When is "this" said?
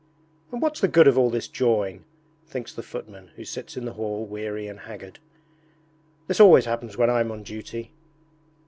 1.29-1.47, 6.25-6.39